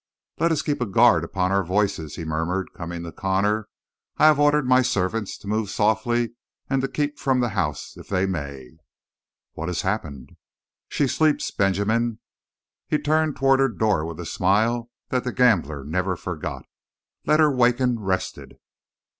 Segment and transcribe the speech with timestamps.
[0.39, 3.69] "Let us keep a guard upon our voices," he murmured, coming to Connor.
[4.17, 6.33] "I have ordered my servants to move softly
[6.67, 8.71] and to keep from the house if they may."
[9.53, 10.31] "What's happened?"
[10.89, 12.17] "She sleeps, Benjamin."
[12.87, 16.63] He turned toward her door with a smile that the gambler never forgot.
[17.27, 18.57] "Let her waken rested."